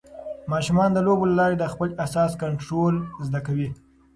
[0.51, 2.95] ماشومان د لوبو له لارې د خپل احساس کنټرول
[3.27, 3.69] زده کوي.